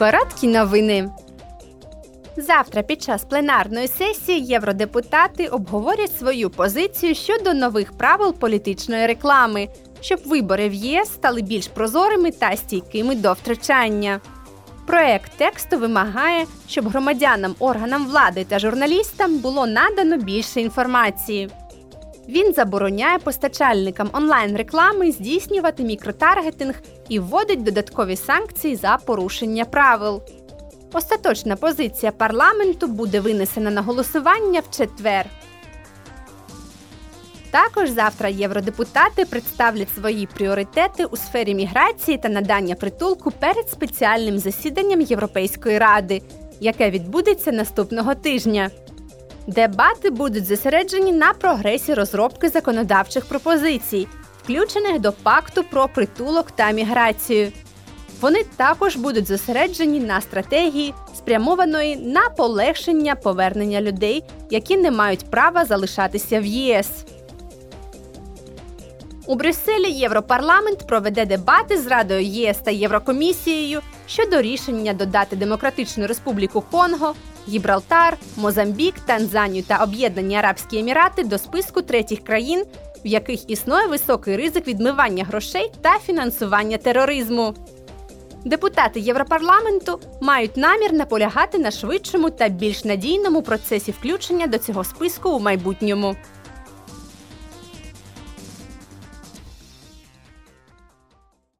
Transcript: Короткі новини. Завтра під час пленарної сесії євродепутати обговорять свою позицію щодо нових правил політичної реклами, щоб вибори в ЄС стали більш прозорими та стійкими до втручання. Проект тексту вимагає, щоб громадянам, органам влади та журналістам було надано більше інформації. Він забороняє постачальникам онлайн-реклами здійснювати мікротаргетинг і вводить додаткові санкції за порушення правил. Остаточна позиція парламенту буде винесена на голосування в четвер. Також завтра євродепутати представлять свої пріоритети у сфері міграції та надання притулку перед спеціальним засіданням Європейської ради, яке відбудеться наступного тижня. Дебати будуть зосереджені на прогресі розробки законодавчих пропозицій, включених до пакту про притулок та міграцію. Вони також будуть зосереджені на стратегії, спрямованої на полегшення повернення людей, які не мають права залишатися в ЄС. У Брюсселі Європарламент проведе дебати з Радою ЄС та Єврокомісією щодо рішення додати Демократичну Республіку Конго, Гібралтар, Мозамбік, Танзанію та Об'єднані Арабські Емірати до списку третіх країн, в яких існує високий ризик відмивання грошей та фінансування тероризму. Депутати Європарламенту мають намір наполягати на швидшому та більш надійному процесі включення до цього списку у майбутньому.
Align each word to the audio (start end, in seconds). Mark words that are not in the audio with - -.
Короткі 0.00 0.46
новини. 0.46 1.10
Завтра 2.36 2.82
під 2.82 3.02
час 3.02 3.24
пленарної 3.24 3.88
сесії 3.88 4.40
євродепутати 4.40 5.46
обговорять 5.46 6.18
свою 6.18 6.50
позицію 6.50 7.14
щодо 7.14 7.54
нових 7.54 7.92
правил 7.92 8.34
політичної 8.34 9.06
реклами, 9.06 9.68
щоб 10.00 10.20
вибори 10.26 10.68
в 10.68 10.74
ЄС 10.74 11.08
стали 11.08 11.42
більш 11.42 11.68
прозорими 11.68 12.30
та 12.30 12.56
стійкими 12.56 13.14
до 13.14 13.32
втручання. 13.32 14.20
Проект 14.86 15.32
тексту 15.36 15.78
вимагає, 15.78 16.46
щоб 16.68 16.88
громадянам, 16.88 17.54
органам 17.58 18.06
влади 18.06 18.44
та 18.44 18.58
журналістам 18.58 19.38
було 19.38 19.66
надано 19.66 20.16
більше 20.16 20.60
інформації. 20.60 21.50
Він 22.30 22.52
забороняє 22.52 23.18
постачальникам 23.18 24.10
онлайн-реклами 24.12 25.12
здійснювати 25.12 25.82
мікротаргетинг 25.82 26.74
і 27.08 27.18
вводить 27.18 27.62
додаткові 27.62 28.16
санкції 28.16 28.76
за 28.76 28.98
порушення 29.06 29.64
правил. 29.64 30.22
Остаточна 30.92 31.56
позиція 31.56 32.12
парламенту 32.12 32.86
буде 32.86 33.20
винесена 33.20 33.70
на 33.70 33.82
голосування 33.82 34.60
в 34.60 34.76
четвер. 34.76 35.26
Також 37.50 37.90
завтра 37.90 38.28
євродепутати 38.28 39.24
представлять 39.24 39.94
свої 39.94 40.26
пріоритети 40.26 41.04
у 41.04 41.16
сфері 41.16 41.54
міграції 41.54 42.18
та 42.18 42.28
надання 42.28 42.74
притулку 42.74 43.30
перед 43.30 43.70
спеціальним 43.70 44.38
засіданням 44.38 45.00
Європейської 45.00 45.78
ради, 45.78 46.22
яке 46.60 46.90
відбудеться 46.90 47.52
наступного 47.52 48.14
тижня. 48.14 48.70
Дебати 49.50 50.10
будуть 50.10 50.46
зосереджені 50.46 51.12
на 51.12 51.32
прогресі 51.32 51.94
розробки 51.94 52.48
законодавчих 52.48 53.26
пропозицій, 53.26 54.06
включених 54.42 55.00
до 55.00 55.12
пакту 55.12 55.64
про 55.70 55.88
притулок 55.88 56.50
та 56.50 56.70
міграцію. 56.70 57.52
Вони 58.20 58.44
також 58.56 58.96
будуть 58.96 59.26
зосереджені 59.26 60.00
на 60.00 60.20
стратегії, 60.20 60.94
спрямованої 61.14 61.96
на 61.96 62.28
полегшення 62.28 63.14
повернення 63.14 63.80
людей, 63.80 64.24
які 64.50 64.76
не 64.76 64.90
мають 64.90 65.30
права 65.30 65.64
залишатися 65.64 66.40
в 66.40 66.44
ЄС. 66.44 66.88
У 69.30 69.34
Брюсселі 69.34 69.90
Європарламент 69.90 70.86
проведе 70.86 71.26
дебати 71.26 71.78
з 71.78 71.86
Радою 71.86 72.22
ЄС 72.22 72.58
та 72.58 72.70
Єврокомісією 72.70 73.80
щодо 74.06 74.42
рішення 74.42 74.92
додати 74.92 75.36
Демократичну 75.36 76.06
Республіку 76.06 76.64
Конго, 76.70 77.14
Гібралтар, 77.48 78.16
Мозамбік, 78.36 78.94
Танзанію 79.06 79.62
та 79.62 79.76
Об'єднані 79.76 80.36
Арабські 80.36 80.78
Емірати 80.78 81.24
до 81.24 81.38
списку 81.38 81.82
третіх 81.82 82.24
країн, 82.24 82.64
в 83.04 83.06
яких 83.06 83.50
існує 83.50 83.86
високий 83.86 84.36
ризик 84.36 84.66
відмивання 84.66 85.24
грошей 85.24 85.72
та 85.80 85.98
фінансування 85.98 86.76
тероризму. 86.76 87.54
Депутати 88.44 89.00
Європарламенту 89.00 90.00
мають 90.20 90.56
намір 90.56 90.92
наполягати 90.92 91.58
на 91.58 91.70
швидшому 91.70 92.30
та 92.30 92.48
більш 92.48 92.84
надійному 92.84 93.42
процесі 93.42 93.90
включення 93.90 94.46
до 94.46 94.58
цього 94.58 94.84
списку 94.84 95.30
у 95.30 95.40
майбутньому. 95.40 96.16